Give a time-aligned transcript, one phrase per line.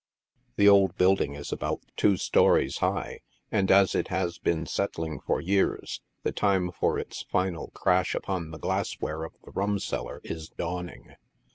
[0.55, 2.93] The old building is about two stories A COCK PIT.
[3.01, 3.19] 21 high,
[3.51, 8.49] and as it has been settling for years, the time for its final crash upon
[8.49, 11.13] the glassware of the rumseller is dawning.